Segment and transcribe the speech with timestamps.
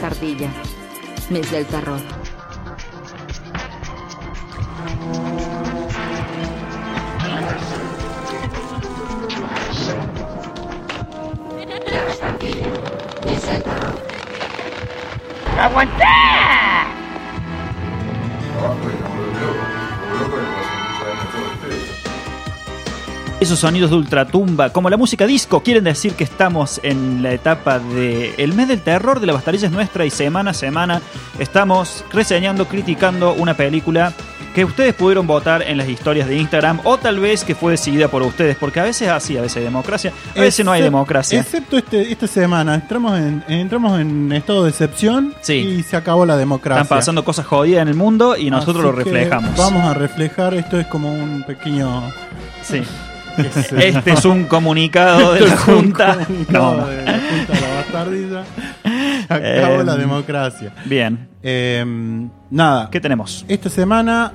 [0.00, 0.48] bastardilla.
[1.28, 2.00] Mes del terror.
[23.40, 27.78] Esos sonidos de ultratumba, como la música disco, quieren decir que estamos en la etapa
[27.78, 31.00] de el mes del terror de la bastardilla es nuestra y semana a semana
[31.38, 34.12] estamos reseñando, criticando una película
[34.54, 38.08] que ustedes pudieron votar en las historias de Instagram o tal vez que fue decidida
[38.08, 41.40] por ustedes, porque a veces así, a veces hay democracia, a veces no hay democracia.
[41.40, 45.54] Excepto este, esta semana, entramos en, entramos en estado de excepción Sí.
[45.54, 46.82] y se acabó la democracia.
[46.82, 49.56] Están pasando cosas jodidas en el mundo y nosotros Así lo reflejamos.
[49.56, 52.02] Vamos a reflejar, esto es como un pequeño...
[52.62, 52.82] Sí.
[53.48, 56.18] Es, Este es un comunicado de Esto la Junta.
[56.48, 56.86] No.
[56.86, 58.44] de la Junta de la Bastardilla.
[59.28, 60.72] Acabó Em, la democracia.
[60.86, 61.28] Bien.
[61.42, 63.44] Em, nada, ¿Qué tenemos?
[63.48, 64.32] esta semana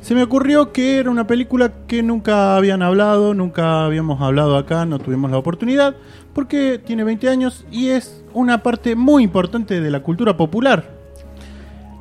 [0.00, 4.86] se me ocurrió que era una película que nunca habían hablado, nunca habíamos hablado acá,
[4.86, 5.96] no tuvimos la oportunidad,
[6.32, 10.94] porque tiene 20 años y es una parte muy importante de la cultura popular.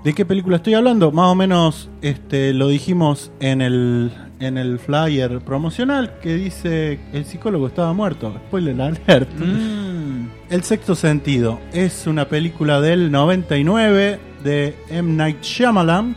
[0.03, 1.11] ¿De qué película estoy hablando?
[1.11, 7.25] Más o menos este, lo dijimos en el, en el flyer promocional que dice el
[7.25, 8.33] psicólogo estaba muerto.
[8.47, 9.29] Spoiler alert.
[9.39, 10.27] Mm.
[10.49, 15.13] El sexto sentido es una película del 99 de M.
[15.13, 16.15] Night Shyamalan.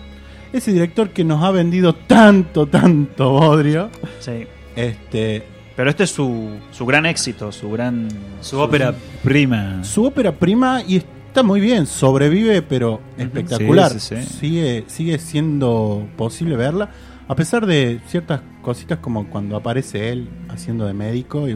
[0.52, 3.90] Ese director que nos ha vendido tanto, tanto bodrio.
[4.20, 4.46] Sí.
[4.76, 5.42] Este,
[5.76, 8.08] Pero este es su, su gran éxito, su gran.
[8.40, 9.82] Su ópera prima.
[9.84, 13.90] su ópera prima y está muy bien, sobrevive, pero espectacular.
[13.92, 14.38] Sí, sí, sí.
[14.38, 16.90] Sigue, sigue siendo posible verla.
[17.28, 21.54] A pesar de ciertas cositas como cuando aparece él haciendo de médico y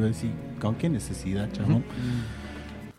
[0.61, 1.83] ¿con qué necesidad, chabón?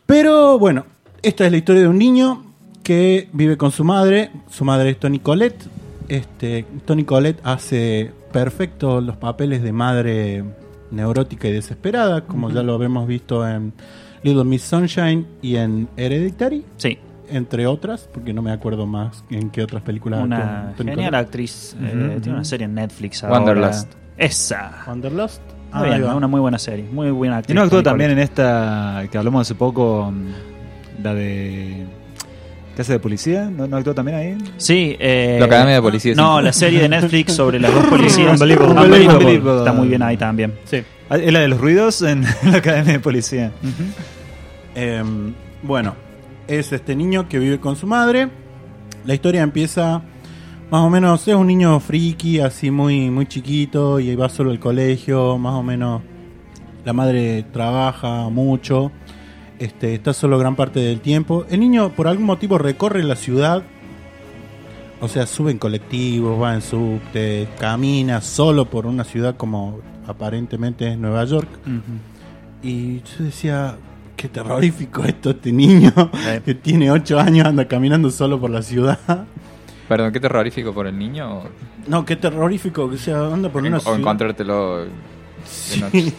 [0.08, 0.86] Pero bueno,
[1.22, 2.44] esta es la historia de un niño
[2.84, 4.32] que vive con su madre.
[4.50, 5.64] Su madre es Tony Colette.
[6.08, 10.44] Este, Tony Colette hace perfecto los papeles de madre
[10.90, 13.74] neurótica y desesperada, como ya lo habíamos visto en
[14.24, 16.98] Little Miss Sunshine y en Hereditary, Sí,
[17.36, 20.22] entre otras, porque no me acuerdo más en qué otras películas.
[20.24, 21.76] una actuó genial actriz.
[21.82, 23.38] eh, tiene una serie en Netflix ahora.
[23.40, 23.92] Wanderlust.
[24.18, 24.84] Esa.
[24.88, 25.42] Wanderlust.
[25.72, 26.86] Ahí bien, una muy buena serie.
[26.92, 27.56] Muy buena Y actriz.
[27.56, 30.14] no actuó también en esta que hablamos hace poco,
[31.02, 31.86] la de.
[32.76, 33.50] ¿Qué hace de policía?
[33.56, 34.38] ¿No, no actuó también ahí?
[34.58, 36.44] Sí, eh, La Academia de Policía, No, sí.
[36.46, 38.34] la serie de Netflix sobre las dos policías.
[38.40, 38.74] Unbelievable.
[38.82, 39.18] Unbelievable.
[39.26, 39.60] Unbelievable.
[39.60, 40.54] Está muy bien ahí también.
[40.66, 40.84] Sí.
[41.10, 43.52] Ah, Es la de los ruidos en la academia de policía.
[44.76, 45.96] Em, bueno,
[46.48, 48.30] es este niño que vive con su madre.
[49.06, 50.02] La historia empieza
[50.72, 54.60] más o menos, es un niño friki, así muy, muy chiquito, y va solo al
[54.60, 56.02] colegio, más o menos.
[56.84, 58.92] La madre trabaja mucho,
[59.60, 61.46] este, está solo gran parte del tiempo.
[61.50, 63.64] El niño por algún motivo recorre la ciudad,
[65.00, 70.92] o sea, sube en colectivos, va en subte, camina solo por una ciudad como aparentemente
[70.92, 71.50] es Nueva York.
[72.64, 73.78] Y yo decía,
[74.24, 75.92] qué terrorífico esto, este niño
[76.46, 78.98] que tiene 8 años anda caminando solo por la ciudad.
[79.90, 81.40] Perdón, qué terrorífico por el niño.
[81.40, 81.44] O,
[81.88, 84.00] No, qué terrorífico que sea, anda por una o ciudad.
[84.00, 84.90] encontrártelo de
[85.46, 85.82] Sí.
[85.82, 86.14] noche.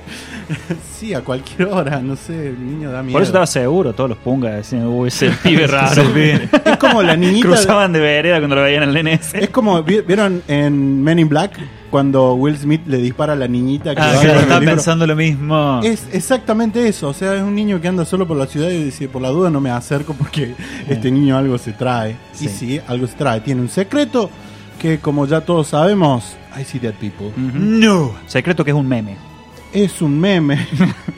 [0.98, 3.12] sí, a cualquier hora, no sé, el niño da miedo.
[3.12, 6.02] Por eso estaba seguro, todos los pungas decían, uy, ese pibe raro.
[6.02, 7.48] Es como la niñita.
[7.48, 9.44] Cruzaban de vereda cuando lo veían en el nene ese.
[9.44, 11.58] Es como, ¿vi- ¿vieron en Men in Black?
[11.92, 15.14] Cuando Will Smith le dispara a la niñita que Ah, va claro, estaba pensando lo
[15.14, 15.82] mismo.
[15.84, 18.82] Es exactamente eso, o sea, es un niño que anda solo por la ciudad y
[18.84, 20.54] dice, por la duda no me acerco porque
[20.88, 22.16] este niño algo se trae.
[22.40, 23.42] Y sí, algo se trae.
[23.42, 24.30] Tiene un secreto
[24.80, 27.30] que, como ya todos sabemos, I see dead people.
[27.36, 28.12] No.
[28.26, 29.18] Secreto que es un meme.
[29.74, 30.66] Es un meme.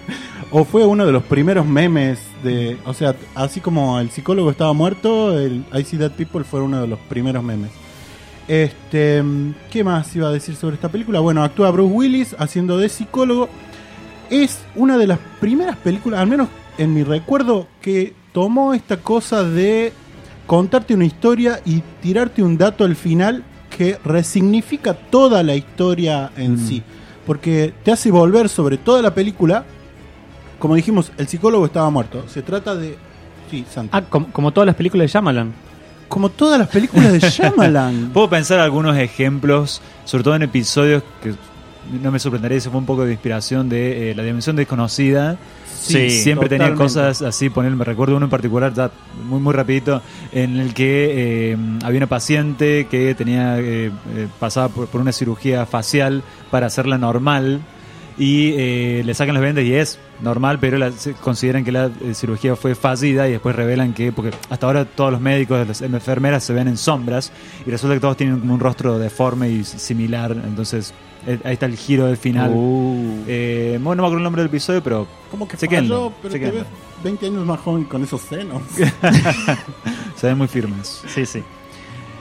[0.51, 2.79] o fue uno de los primeros memes de...
[2.85, 6.81] O sea, así como el psicólogo estaba muerto, el I see dead people fue uno
[6.81, 7.71] de los primeros memes.
[8.47, 9.23] Este,
[9.71, 11.21] ¿qué más iba a decir sobre esta película?
[11.21, 13.49] Bueno, actúa Bruce Willis haciendo de psicólogo.
[14.31, 16.49] Es una de las primeras películas, al menos
[16.79, 19.93] en mi recuerdo, que tomó esta cosa de
[20.47, 23.45] contarte una historia y tirarte un dato al final
[23.77, 26.83] que resignifica toda la historia en sí.
[27.27, 29.65] Porque te hace volver sobre toda la película.
[30.59, 32.29] Como dijimos, el psicólogo estaba muerto.
[32.29, 32.97] Se trata de.
[33.51, 33.91] Sí, Santi.
[33.93, 35.53] Ah, como, como todas las películas de Shyamalan.
[36.15, 38.11] Como todas las películas de Shyamalan.
[38.15, 41.35] Puedo pensar algunos ejemplos, sobre todo en episodios que
[42.01, 45.37] no me sorprendería si fue un poco de inspiración de eh, La Dimensión Desconocida.
[45.67, 46.85] Sí, siempre tenía totalmente.
[46.85, 48.93] cosas así, poner, me recuerdo uno en particular, ya
[49.27, 54.69] muy muy rapidito, en el que eh, había una paciente que tenía eh, eh, pasaba
[54.69, 56.23] por, por una cirugía facial
[56.53, 57.61] para hacerla normal
[58.17, 61.87] y eh, le sacan las vendas y es normal, pero la- se- consideran que la
[61.87, 65.83] eh, cirugía fue fallida y después revelan que, porque hasta ahora todos los médicos, las
[65.83, 67.33] enfermeras se ven en sombras
[67.67, 70.95] y resulta que todos tienen como un rostro deforme y similar, entonces
[71.27, 72.53] eh, ahí está el giro del final.
[72.55, 73.25] Uh.
[73.27, 75.81] Eh, bueno, no me acuerdo el nombre del episodio, pero Como que Se falló,
[76.11, 76.55] quedan, pero se te quedan.
[76.65, 76.65] ves
[77.03, 78.63] 20 años más joven con esos senos.
[80.17, 81.03] se ven muy firmes.
[81.09, 81.43] Sí, sí.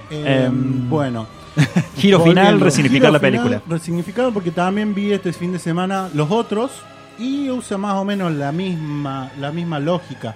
[0.10, 1.28] Eh, Em, bueno.
[1.98, 3.62] Giro final, resignificar Giro la final, película.
[3.68, 6.72] Resignificado porque también vi este fin de semana los otros
[7.20, 10.36] y usa más o menos la misma, la misma lógica.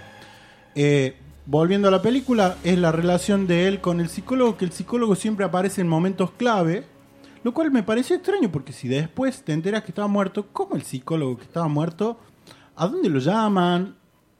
[0.75, 1.15] Eh,
[1.45, 5.15] volviendo a la película, es la relación de él con el psicólogo, que el psicólogo
[5.15, 6.85] siempre aparece en momentos clave,
[7.43, 10.83] lo cual me pareció extraño porque si después te enteras que estaba muerto, ¿cómo el
[10.83, 12.19] psicólogo que estaba muerto?
[12.75, 13.95] ¿A dónde lo llaman?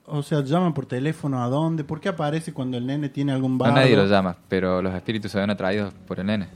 [0.09, 1.83] O sea, llaman por teléfono, ¿a dónde?
[1.83, 3.75] ¿Por qué aparece cuando el nene tiene algún No, bardo?
[3.75, 6.47] nadie lo llama, pero los espíritus se ven atraídos por el nene.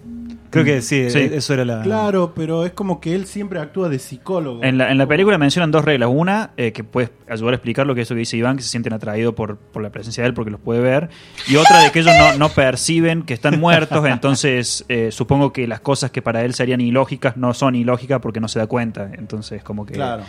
[0.51, 1.17] Creo que sí, Sí.
[1.19, 1.81] eh, eso era la...
[1.81, 4.63] Claro, pero es como que él siempre actúa de psicólogo.
[4.63, 6.09] En la, en la película mencionan dos reglas.
[6.13, 8.63] Una, eh, que puede ayudar a explicar lo que es eso que dice Iván, que
[8.63, 11.09] se sienten atraídos por, por la presencia de él porque los puede ver.
[11.49, 14.05] Y otra, de que ellos no, no perciben que están muertos.
[14.05, 18.39] entonces, eh, supongo que las cosas que para él serían ilógicas no son ilógicas porque
[18.39, 19.09] no se da cuenta.
[19.13, 19.93] Entonces, como que.
[19.93, 20.23] Claro.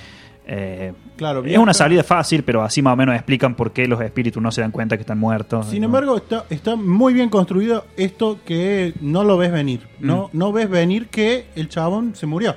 [0.47, 4.01] Eh, Claro, es una salida fácil, pero así más o menos explican por qué los
[4.01, 5.67] espíritus no se dan cuenta que están muertos.
[5.69, 5.87] Sin ¿no?
[5.87, 9.87] embargo, está, está muy bien construido esto que no lo ves venir.
[10.01, 12.57] No, no ves venir que el chabón se murió.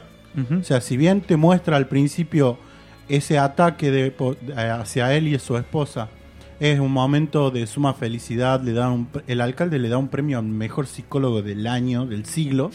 [0.60, 2.58] O sea, si bien te muestra al principio
[3.08, 4.14] ese ataque de,
[4.58, 6.10] hacia él y su esposa,
[6.60, 8.62] es un momento de suma felicidad.
[8.62, 12.25] Le dan un el alcalde le da un premio al mejor psicólogo del año, del
[12.25, 12.72] siglo,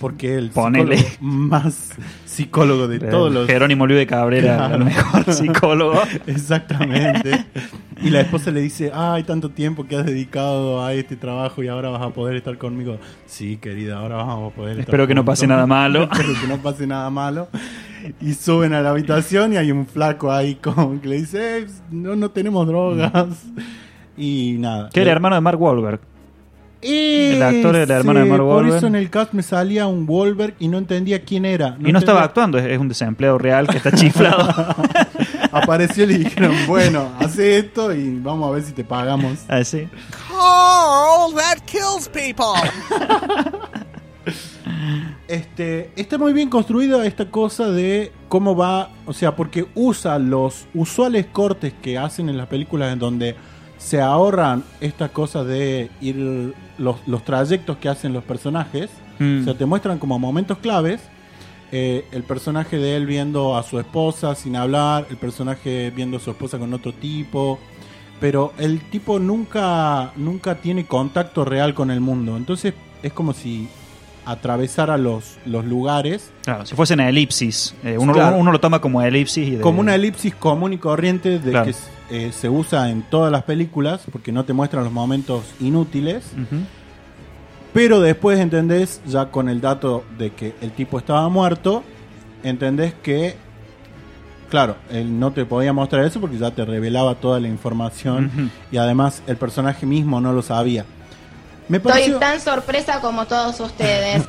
[0.00, 0.96] porque es el Ponele.
[0.98, 1.90] psicólogo más
[2.24, 4.74] psicólogo de Eh, todos los Jerónimo Luis de Cabrera, Claro.
[4.76, 6.00] el mejor psicólogo.
[6.26, 7.46] Exactamente.
[8.02, 11.68] Y la esposa le dice, ay, tanto tiempo que has dedicado a este trabajo y
[11.68, 12.98] ahora vas a poder estar conmigo.
[13.26, 15.32] Sí, querida, ahora vamos a poder estar Espero que no juntos".
[15.32, 16.02] pase nada malo.
[16.12, 17.48] Espero que no pase nada malo.
[18.20, 21.66] Y suben a la habitación y hay un flaco ahí como que le dice, "Eh,
[21.90, 23.12] no, no tenemos drogas.
[24.16, 24.88] Y nada.
[24.92, 26.00] Que era hermano de Mark Wahlberg.
[26.82, 28.76] El actor era el hermano de Mark Por Wahlberg.
[28.76, 31.76] eso en el cast me salía un Wahlberg y no entendía quién era.
[31.84, 34.74] y no estaba actuando, es, es un desempleado real que está chiflado.
[35.52, 39.38] Apareció y le dijeron, bueno, hace esto y vamos a ver si te pagamos.
[39.48, 39.88] Así.
[40.28, 42.54] Carl, that kills people.
[45.28, 50.66] Este, está muy bien construida esta cosa de cómo va, o sea, porque usa los
[50.74, 53.34] usuales cortes que hacen en las películas en donde
[53.78, 59.40] se ahorran esta cosa de ir los, los trayectos que hacen los personajes, Mm.
[59.40, 61.00] o sea, te muestran como momentos claves.
[61.72, 66.20] eh, el personaje de él viendo a su esposa sin hablar, el personaje viendo a
[66.20, 67.58] su esposa con otro tipo,
[68.20, 72.36] pero el tipo nunca, nunca tiene contacto real con el mundo.
[72.36, 72.72] Entonces
[73.02, 73.68] es como si
[74.26, 77.74] atravesara los, los lugares Claro, si fuese en elipsis.
[77.84, 78.36] eh, uno, Claro.
[78.36, 79.48] uno lo toma como elipsis.
[79.48, 81.66] Y de- como una elipsis común y corriente de Claro.
[81.66, 81.74] que
[82.10, 86.24] eh, se usa en todas las películas, porque no te muestran los momentos inútiles.
[87.72, 91.82] Pero después entendés, ya con el dato de que el tipo estaba muerto,
[92.42, 93.34] entendés que,
[94.48, 98.78] claro, él no te podía mostrar eso porque ya te revelaba toda la información y
[98.78, 100.84] además el personaje mismo no lo sabía.
[101.68, 104.24] Me Estoy tan sorpresa como todos ustedes.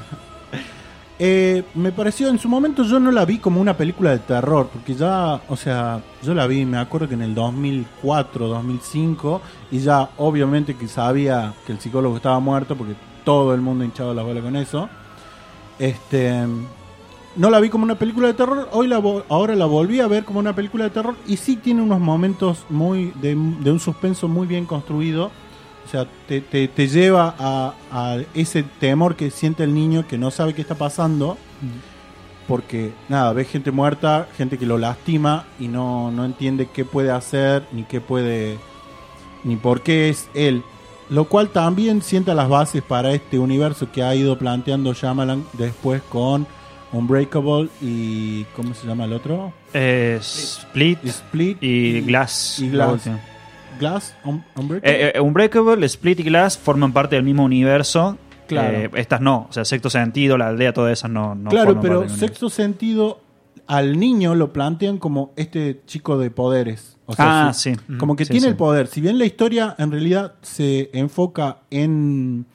[1.20, 4.70] eh, me pareció, en su momento yo no la vi como una película de terror,
[4.74, 9.80] porque ya, o sea, yo la vi, me acuerdo que en el 2004, 2005, y
[9.80, 14.24] ya obviamente que sabía que el psicólogo estaba muerto, porque todo el mundo hinchaba la
[14.24, 14.90] bola con eso.
[15.78, 16.44] Este,
[17.36, 20.24] no la vi como una película de terror, hoy la ahora la volví a ver
[20.26, 24.28] como una película de terror y sí tiene unos momentos muy de, de un suspenso
[24.28, 25.30] muy bien construido.
[25.88, 30.18] O sea, te, te- te lleva a, a ese temor que siente el niño que
[30.18, 31.38] no sabe qué está pasando.
[32.48, 37.12] Porque, nada, ve gente muerta, gente que lo lastima y no, no entiende qué puede
[37.12, 38.58] hacer, ni qué puede.
[39.44, 40.64] ni por qué es él.
[41.10, 46.02] Lo cual también sienta las bases para este universo que ha ido planteando Shyamalan después
[46.10, 46.46] con
[46.92, 48.44] Unbreakable y.
[48.56, 49.52] ¿Cómo se llama el otro?
[49.74, 52.60] Eh, Split Split y Glass.
[52.60, 52.70] y.
[52.70, 53.10] Glass,
[54.24, 55.06] Un- Unbreakable.
[55.08, 58.18] Eh, eh, Unbreakable, Split y Glass forman parte del mismo universo.
[58.48, 58.78] Claro.
[58.78, 59.48] Eh, estas no.
[59.50, 61.36] O sea, Sexto Sentido, La Aldea, todas esas no.
[61.36, 63.22] no claro, forman pero parte del sexto sentido
[63.68, 66.98] al niño lo plantean como este chico de poderes.
[67.06, 67.74] O sea, Ah, sí.
[67.98, 68.50] Como que Sí, tiene sí.
[68.52, 68.88] el poder.
[68.88, 72.46] Si bien la historia en realidad se enfoca en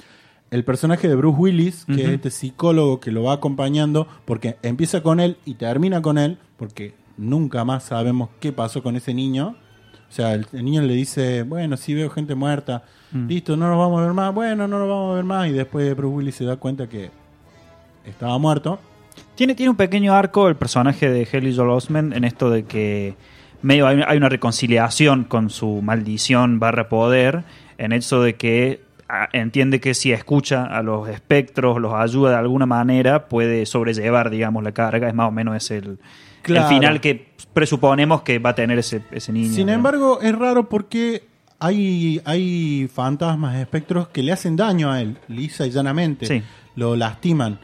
[0.51, 5.03] el personaje de Bruce Willis, que es este psicólogo que lo va acompañando, porque empieza
[5.03, 9.57] con él y termina con él, porque nunca más sabemos qué pasó con ese niño.
[10.13, 12.83] O sea, el, el niño le dice, bueno, sí veo gente muerta,
[13.15, 13.29] Mm.
[13.29, 15.53] listo, no nos vamos a ver más, bueno, no nos vamos a ver más, y
[15.53, 17.11] después Bruce Willis se da cuenta que
[18.07, 18.79] estaba muerto.
[19.35, 23.15] Tiene, tiene un pequeño arco el personaje de Haley Joel Osment en esto de que
[23.63, 27.45] medio hay, hay una reconciliación con su maldición barra poder,
[27.79, 28.81] en eso de que
[29.35, 34.63] entiende que si escucha a los espectros, los ayuda de alguna manera, puede sobrellevar, digamos,
[34.63, 35.09] la carga.
[35.09, 35.99] Es más o menos ese el,
[36.41, 36.67] Claro.
[36.69, 39.53] el final que presuponemos que va a tener ese, ese niño.
[39.53, 41.25] Sin embargo, es raro porque
[41.59, 46.27] hay, hay fantasmas, espectros que le hacen daño a él, lisa y llanamente.
[46.27, 46.43] Sí.
[46.77, 47.59] Lo lastiman.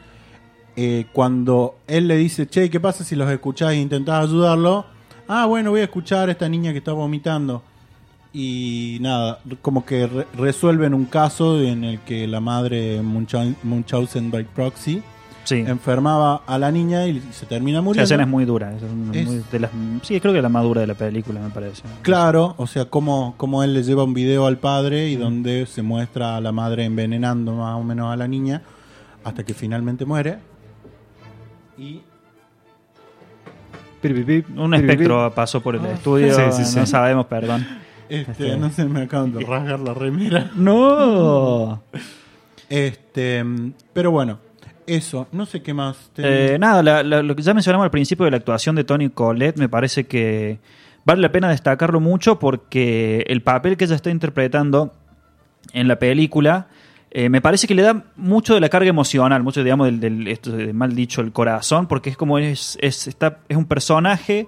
[0.75, 4.85] Eh, cuando él le dice, che, ¿qué pasa si los escuchás e intentás ayudarlo?
[5.27, 7.63] Ah, bueno, voy a escuchar a esta niña que está vomitando.
[8.31, 14.29] Y nada, como que re- resuelven un caso en el que la madre Munchau- Munchausen
[14.31, 15.01] by proxy
[15.45, 15.55] Sí.
[15.65, 18.03] enfermaba a la niña y se termina Esa muriendo.
[18.03, 18.71] escena es muy dura.
[18.75, 18.91] es Es-
[19.27, 19.71] muy de las-
[20.03, 21.81] sí, creo que la más dura de la película, me parece.
[22.03, 25.81] Claro, o sea, como, como él le lleva un video al padre y donde se
[25.81, 28.61] muestra a la madre envenenando más o menos a la niña
[29.23, 30.37] hasta que finalmente muere.
[31.77, 32.01] Y
[34.55, 36.77] Un espectro pasó por el estudio, Sí, sí, sí.
[36.79, 37.65] no sabemos, perdón.
[38.07, 40.51] este, no sé, me acaban de rasgar la remera.
[40.55, 41.81] ¡No!
[42.69, 43.43] Este,
[43.93, 44.39] pero bueno,
[44.89, 46.09] eso, no sé qué más.
[46.13, 48.83] te- Eh, nada, la- la- lo que ya mencionamos al principio de la actuación de
[48.83, 50.59] Tony Collette me parece que
[51.05, 54.93] vale la pena destacarlo mucho porque el papel que ella está interpretando
[55.73, 56.67] en la película
[57.11, 60.27] eh, me parece que le da mucho de la carga emocional, mucho, digamos, del, del-
[60.27, 64.47] esto de mal dicho, el corazón, porque es como es, es, está, es un personaje,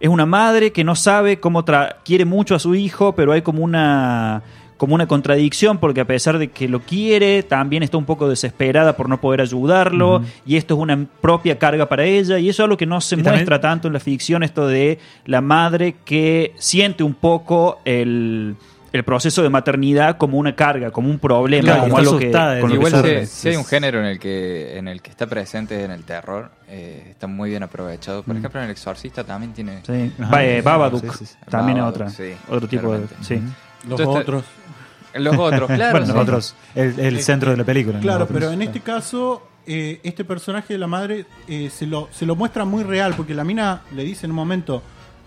[0.00, 3.40] es una madre que no sabe cómo tra- quiere mucho a su hijo, pero hay
[3.40, 4.42] como una
[4.76, 8.96] como una contradicción porque a pesar de que lo quiere, también está un poco desesperada
[8.96, 12.64] por no poder ayudarlo y esto es una propia carga para ella y eso es
[12.64, 16.52] algo que no se también- muestra tanto en la ficción, esto de la madre que
[16.58, 18.56] siente un poco el,
[18.92, 22.32] el proceso de maternidad como una carga, como un problema, Claro, como algo que, de
[22.32, 23.26] con lo que Igual sufre.
[23.26, 26.02] si, si hay un género en el que en el que está presente en el
[26.04, 28.22] terror, eh, está muy bien aprovechado.
[28.24, 29.80] Por ejemplo, en El Exorcista también tiene...
[29.86, 30.12] Sí.
[30.20, 30.44] Ajá.
[30.44, 31.36] Eh, Babadook Sí, sí, sí.
[31.48, 33.06] también es otra, sí, otro tipo de...
[33.06, 33.14] claramente.
[33.22, 33.34] Sí.
[33.88, 34.44] los entonces- otros.
[35.14, 35.90] Los otros, claro.
[35.92, 36.12] bueno, sí.
[36.12, 38.00] nosotros, el, el centro de la película.
[38.00, 42.26] Claro, pero en este caso, eh, este personaje de la madre eh, se, lo, se
[42.26, 44.82] lo muestra muy real, porque la mina le dice en un momento,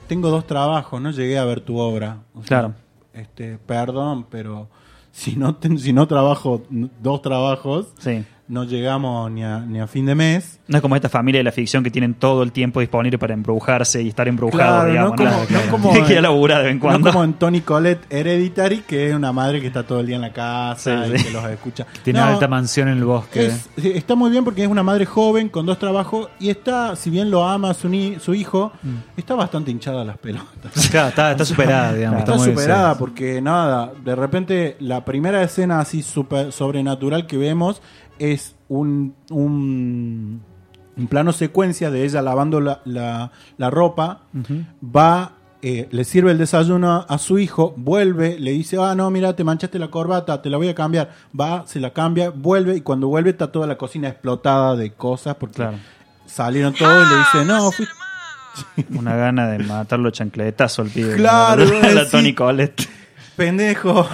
[0.08, 2.18] tengo dos trabajos, no llegué a ver tu obra.
[2.34, 2.74] O sea, Claro.
[3.14, 4.70] Este, perdón, pero
[5.12, 8.24] si no, ten- si no trabajo dos trabajos, Sí.
[8.50, 10.60] No llegamos ni a, ni a fin de mes.
[10.70, 13.34] No es como esta familia de la ficción que tienen todo el tiempo disponible para
[13.34, 15.12] embrujarse y estar embrujados, Claro, digamos.
[15.12, 15.66] no como- ¿no?
[15.66, 17.00] no como- que de vez en cuando.
[17.08, 20.16] No como en Tony Collette Hereditary, que es una madre que está todo el día
[20.18, 21.26] en la casa Sí, y sí.
[21.26, 21.86] que los escucha.
[22.04, 23.48] Tiene No, alta mansión en el bosque.
[23.48, 27.10] Es- está muy bien porque es una madre joven con dos trabajos y está, si
[27.10, 28.96] bien lo ama su, ni- su hijo, Mm.
[29.18, 30.48] está bastante hinchada las pelotas.
[30.92, 32.20] Claro, está, está superada, digamos.
[32.20, 37.82] Está muy- superada porque nada, de repente la primera escena así super sobrenatural que vemos
[38.20, 40.42] es un, un,
[40.98, 44.22] un plano secuencia de ella lavando la, la- la ropa,
[44.84, 49.36] va, eh, le sirve el desayuno a su hijo, vuelve, le dice, ah, no, mira,
[49.36, 52.82] te manchaste la corbata, te la voy a cambiar, va, se la cambia, vuelve y
[52.82, 55.78] cuando vuelve está toda la cocina explotada de cosas porque Claro.
[56.26, 57.86] salieron todos y le dice, no, fui
[58.98, 61.16] Una gana de matarlo chancletazo al pibe.
[61.16, 62.10] Claro, la, la.
[62.10, 62.88] Tony Collette.
[63.38, 64.06] Pendejo,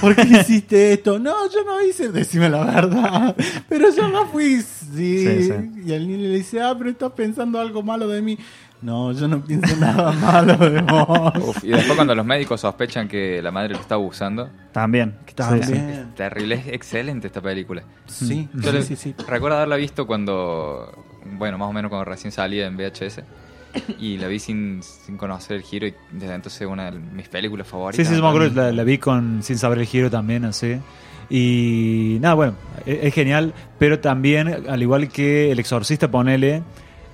[0.00, 1.18] ¿por qué hiciste esto?
[1.18, 3.34] No, yo no hice, decime la verdad,
[3.68, 4.60] pero yo no fui.
[4.60, 5.18] Sí.
[5.26, 5.52] Sí, sí.
[5.86, 8.36] Y el niño le dice, ah, pero estás pensando algo malo de mí.
[8.82, 11.32] No, yo no pienso nada malo de vos.
[11.40, 15.14] Uf, y después cuando los médicos sospechan que la madre lo está abusando, También.
[15.36, 15.64] También.
[15.64, 17.84] Sí, es terrible, es excelente esta película.
[18.06, 19.14] Sí, Yo sí, le- sí, sí.
[19.28, 21.04] Recuerdo haberla visto cuando,
[21.38, 23.20] bueno, más o menos cuando recién salía en VHS.
[23.98, 27.28] Y la vi sin, sin conocer el giro y desde entonces es una de mis
[27.28, 28.06] películas favoritas.
[28.06, 30.76] Sí, sí, me acuerdo, la, la vi con sin saber el giro también, así.
[31.30, 36.62] Y nada, bueno, e- es, genial, pero también, al igual que El Exorcista, ponele,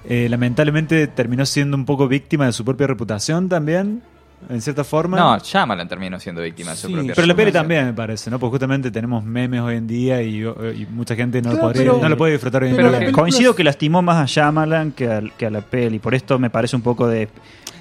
[0.08, 4.02] eh, lamentablemente terminó siendo un poco víctima de su propia reputación también,
[4.48, 5.16] en cierta forma.
[5.18, 8.30] No, Shyamalan terminó siendo víctima de su Sí, propia pero la peli también me parece,
[8.30, 8.38] ¿no?
[8.38, 11.90] Porque justamente tenemos memes hoy en día y, y mucha gente no, lo Claro, podría,
[11.92, 13.12] pero- no lo puede disfrutar hoy en día.
[13.12, 15.98] Coincido es- que lastimó más a Shyamalan que a, que a la peli.
[15.98, 17.28] Por esto me parece un poco de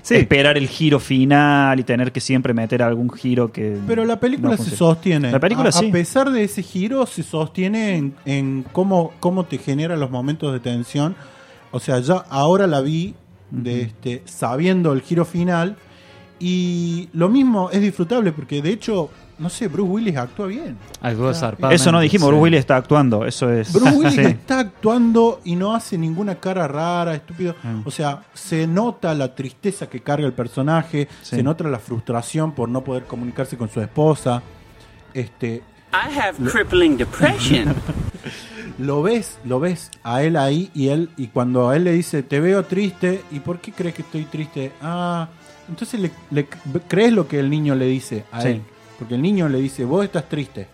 [0.02, 0.16] Sí.
[0.16, 3.78] esperar el giro final y tener que siempre meter algún giro que.
[3.86, 5.32] Pero la película no se sostiene.
[5.32, 5.90] La película a, sí.
[5.90, 10.54] a pesar de ese giro, se sostiene en, en cómo, cómo te genera los momentos
[10.54, 11.16] de tensión.
[11.72, 13.16] O sea, ya ahora la vi
[13.52, 15.76] de este, sabiendo el giro final.
[16.39, 20.77] Y lo mismo es disfrutable porque de hecho, no sé, Bruce Willis actúa bien.
[21.72, 22.29] Eso no dijimos, sí.
[22.32, 23.25] Bruce Willis está actuando.
[23.25, 23.74] Eso es.
[23.74, 24.22] Bruce Willis Sí.
[24.22, 27.56] está actuando y no hace ninguna cara rara, estúpido.
[27.63, 27.82] Mm.
[27.86, 31.38] O sea, se nota la tristeza que carga el personaje, Sí.
[31.38, 34.41] se nota la frustración por no poder comunicarse con su esposa.
[35.13, 35.63] Este,
[35.94, 37.74] I have crippling depression.
[38.77, 42.22] lo ves, lo ves a él ahí y él y cuando a él le dice,
[42.24, 44.74] "Te veo triste", ¿y por qué crees que estoy triste?
[44.82, 45.29] Ah,
[45.70, 46.48] entonces le, le-
[46.88, 48.48] crees lo que el niño le dice a Sí.
[48.50, 48.62] él,
[49.00, 50.68] porque el niño le dice, "Vos estás triste."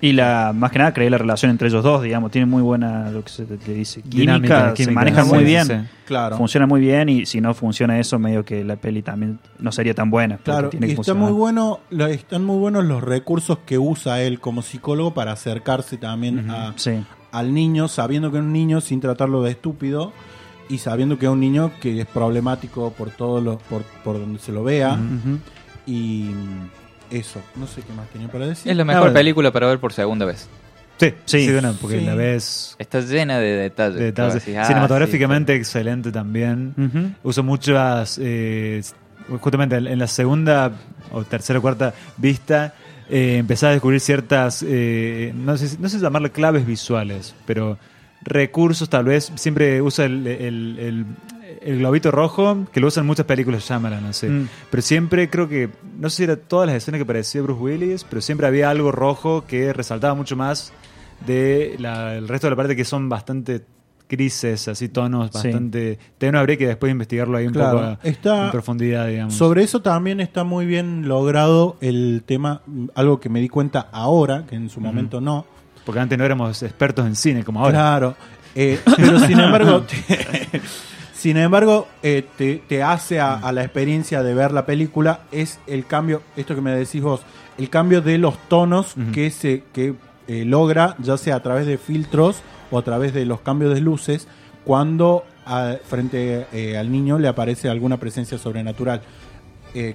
[0.00, 3.10] Y la más que nada creé la relación entre ellos dos, digamos, tiene muy buena
[3.10, 5.66] lo que se le dice química, Dinámica, se química, manejan sí, muy sí, bien.
[5.66, 5.74] sí.
[6.04, 6.36] Claro.
[6.36, 9.94] Funciona muy bien y si no funciona eso, medio que la peli también no sería
[9.94, 10.36] tan buena.
[10.38, 11.22] Claro, tiene y que está funcionar.
[11.30, 15.96] muy bueno, lo- están muy buenos los recursos que usa él como psicólogo para acercarse
[15.96, 17.02] también a, Sí.
[17.32, 20.12] al niño, sabiendo que es un niño sin tratarlo de estúpido
[20.68, 24.38] y sabiendo que es un niño que es problemático por todo lo, por, por donde
[24.38, 24.98] se lo vea
[25.86, 26.30] y
[27.10, 28.70] eso, no sé qué más tenía para decir.
[28.70, 30.48] Es la mejor película para ver por segunda vez.
[30.98, 31.46] Sí, Sí.
[31.46, 32.04] sí, bueno, porque Sí.
[32.04, 33.98] la ves Está llena de detalles.
[33.98, 34.34] de detalles.
[34.34, 36.72] Vos decís, ah, cinematográficamente excelente también.
[36.78, 37.28] Ujú.
[37.28, 38.80] Uso muchas, eh,
[39.40, 40.70] justamente en la segunda
[41.12, 42.74] o tercera o cuarta vista,
[43.10, 47.76] eh, empecé a descubrir ciertas, eh, no, sé, no sé si llamarle claves visuales, pero
[48.24, 49.32] recursos tal vez.
[49.36, 51.06] Siempre usa el, el- el-
[51.60, 54.28] el globito rojo, que lo usan muchas películas de Shyamalan, no sé.
[54.28, 54.48] Mm.
[54.70, 58.04] Pero siempre creo que, no sé si era todas las escenas que parecía Bruce Willis,
[58.04, 60.72] pero siempre había algo rojo que resaltaba mucho más
[61.26, 63.62] de la- el resto de la parte que son bastante
[64.08, 65.48] grises, así tonos Sí.
[65.48, 65.98] bastante...
[66.18, 69.34] Tengo habría que después investigarlo ahí un Claro, poco a- está- en profundidad, digamos.
[69.34, 72.60] Sobre eso también está muy bien logrado el tema,
[72.94, 75.46] algo que me di cuenta ahora, que en su momento no,
[75.84, 77.72] Porque antes no éramos expertos en cine como ahora.
[77.72, 78.16] Claro.
[78.54, 80.60] Eh, pero sin embargo, te,
[81.14, 85.58] sin embargo, eh, te, te hace a, a la experiencia de ver la película es
[85.66, 87.20] el cambio, esto que me decís vos,
[87.58, 89.94] el cambio de los tonos que se que
[90.28, 93.80] eh, logra, ya sea a través de filtros o a través de los cambios de
[93.80, 94.26] luces,
[94.64, 96.46] cuando a- frente
[96.78, 99.02] al niño le aparece alguna presencia sobrenatural.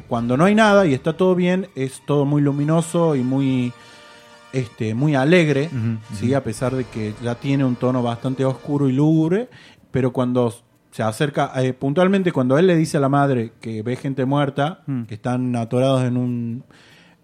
[0.09, 3.71] Cuando no hay nada y está todo bien, es todo muy luminoso y muy
[4.53, 5.69] este, muy alegre,
[6.13, 6.33] ¿sí?
[6.33, 9.49] a pesar de que ya tiene un tono bastante oscuro y lúgubre,
[9.91, 10.53] pero cuando
[10.91, 14.81] se acerca, eh, puntualmente cuando él le dice a la madre que ve gente muerta,
[14.87, 15.03] Mm.
[15.03, 16.63] que están atorados en un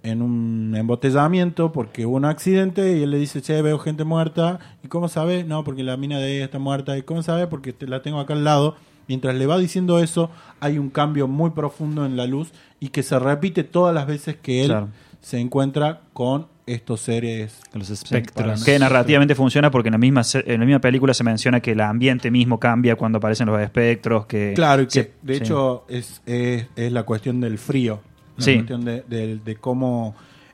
[0.04, 4.60] en un embotellamiento porque hubo un accidente y él le dice, che, veo gente muerta.
[4.84, 5.44] ¿Y cómo sabe?
[5.44, 6.96] No, porque la mina de ella está muerta.
[6.96, 7.48] ¿Y cómo sabe?
[7.48, 8.76] Porque te- la tengo acá al lado.
[9.08, 13.02] Mientras le va diciendo eso, hay un cambio muy profundo en la luz y que
[13.02, 14.90] se repite todas las veces que él Claro.
[15.26, 17.60] Se encuentra con estos seres.
[17.72, 18.64] Con los espectros.
[18.64, 21.82] Que narrativamente funciona porque en la misma en la misma película se menciona que el
[21.82, 24.28] ambiente mismo cambia cuando aparecen los espectros.
[24.28, 25.42] Que Claro, y que de sí.
[25.44, 28.02] hecho es, es, es la cuestión del frío.
[28.38, 28.54] La Sí.
[28.54, 30.14] cuestión de, de- de cómo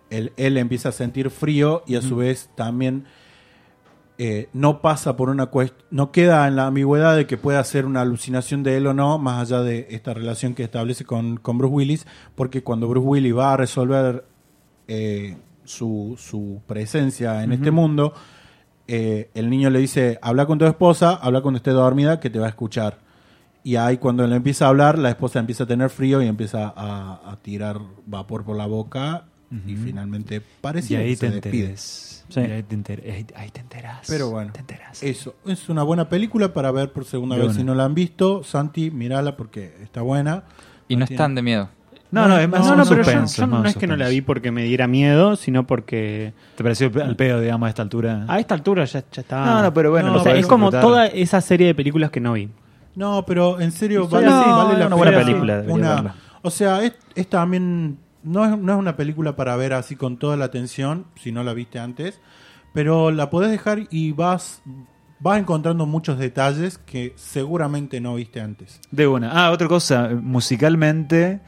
[0.09, 3.03] él, él empieza a sentir frío y a su vez también
[4.17, 7.85] eh, no pasa por una cuestión, no queda en la ambigüedad de que pueda ser
[7.85, 11.57] una alucinación de él o no, más allá de esta relación que establece con, con
[11.57, 14.25] Bruce Willis, porque cuando Bruce Willis va a resolver
[14.93, 18.13] eh, su, su presencia en este mundo,
[18.87, 22.39] eh, el niño le dice, habla con tu esposa, habla cuando esté dormida, que te
[22.39, 22.99] va a escuchar.
[23.63, 26.73] Y ahí cuando le empieza a hablar, la esposa empieza a tener frío y empieza
[26.75, 29.25] a, a tirar vapor por la boca
[29.67, 32.23] y finalmente Y parece ahí que te se.
[32.29, 32.39] Sí.
[32.39, 34.07] Y ahí te, enter- ahí- ahí te enteras.
[34.07, 35.03] Pero bueno, Te enteras.
[35.03, 37.51] eso es una buena película para ver por segunda De vez.
[37.51, 37.57] una.
[37.59, 40.43] Si no la han visto, Santi, mírala porque está buena.
[40.87, 41.69] Y no tiene- están de miedo.
[42.11, 43.75] No, no, es más No, un no, pero yo, suspenso, yo más no un es
[43.77, 47.67] que no la vi porque me diera miedo, sino porque ¿Te pareció al pedo, digamos,
[47.67, 48.25] a esta altura?
[48.27, 49.45] a esta altura ya, ya está.
[49.45, 50.81] No, no, pero bueno, No, o sea, es como disfrutar.
[50.81, 52.49] toda esa serie de películas que no vi.
[52.95, 55.23] No, pero en serio, vale, vale la una buena pena.
[55.25, 57.97] película, Una- o sea, es, es también.
[58.23, 61.43] No es, no es una película para ver así con toda la atención, si no
[61.43, 62.19] la viste antes.
[62.73, 64.61] Pero la podés dejar y vas,
[65.19, 68.79] vas encontrando muchos detalles que seguramente no viste antes.
[68.91, 69.31] De una.
[69.31, 71.39] Ah, otra cosa, musicalmente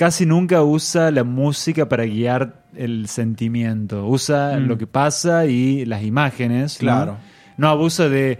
[0.00, 4.06] casi nunca usa la música para guiar el sentimiento.
[4.08, 4.66] Usa Mm.
[4.66, 6.76] lo que pasa y las imágenes.
[6.76, 6.86] ¿no?
[6.86, 7.16] Claro.
[7.58, 8.38] No abusa de.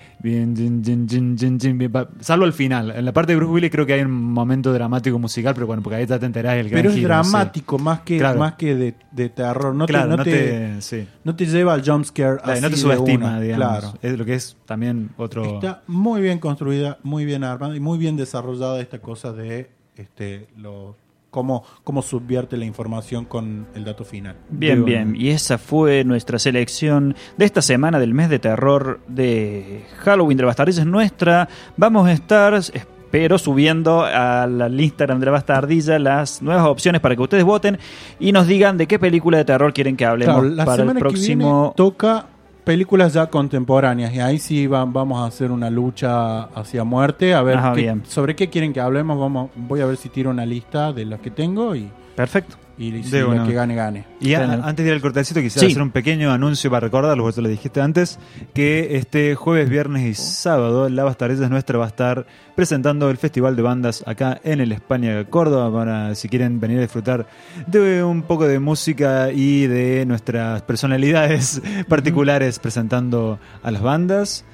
[2.21, 2.93] Salvo al final.
[2.97, 5.83] En la parte de Bruce Willis creo que hay un momento dramático musical, pero bueno,
[5.83, 8.39] porque ahí te enterás del gran Pero es giro, dramático más que, Claro.
[8.39, 9.75] más que de, de terror.
[9.75, 9.85] No.
[9.85, 10.81] Claro, te, no, no te, te.
[10.81, 11.07] sí.
[11.25, 13.79] no te lleva al jumpscare así no te subestima, digamos.
[13.81, 13.99] Claro.
[14.01, 15.57] Es lo que es también otro.
[15.57, 20.47] Está muy bien construida, muy bien armada y muy bien desarrollada esta cosa de este
[20.57, 20.97] lo
[21.31, 24.37] cómo, cómo subvierte la información con el dato final.
[24.51, 25.17] Bien, Digo, bien.
[25.17, 30.43] Y esa fue nuestra selección de esta semana del mes de terror de Halloween de
[30.43, 31.49] la Bastardilla es nuestra.
[31.77, 37.23] Vamos a estar, espero, subiendo al Instagram de la Bastardilla las nuevas opciones para que
[37.23, 37.79] ustedes voten
[38.19, 40.89] y nos digan de qué película de terror quieren que hablemos Claro, la para el
[40.89, 41.61] semana que próximo.
[41.61, 42.27] viene toca
[42.65, 47.43] películas ya contemporáneas y ahí sí va- vamos a hacer una lucha hacia muerte a
[47.43, 50.45] ver Ajá, qué- sobre qué quieren que hablemos vamos voy a ver si tiro una
[50.47, 52.57] lista de las que tengo y, Perfecto.
[52.79, 53.47] Y De una.
[53.47, 54.05] que gane, gane.
[54.21, 55.73] Y a- antes de ir al cortecito, quisiera Sí.
[55.73, 58.19] hacer un pequeño anuncio para recordarlo, porque tú lo dijiste antes,
[58.55, 63.55] que este jueves, viernes y sábado, La Bastardes Nuestra va a estar presentando el Festival
[63.55, 67.27] de Bandas acá en el España Córdoba, para si quieren venir a disfrutar
[67.67, 74.47] de un poco de música y de nuestras personalidades particulares presentando a las bandas.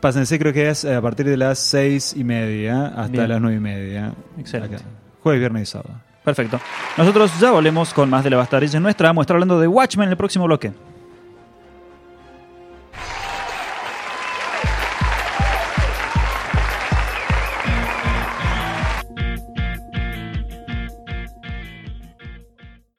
[0.00, 3.28] Pásense, creo que es a partir de las seis y media hasta Bien.
[3.28, 4.12] las nueve y media.
[4.36, 4.76] Excelente.
[4.76, 4.84] Acá.
[5.22, 5.94] Jueves, viernes y sábado.
[6.24, 6.60] Perfecto.
[6.96, 9.08] Nosotros ya volvemos con más de la Bastarilla Nuestra.
[9.08, 10.72] Vamos hablando de Watchmen en el próximo bloque.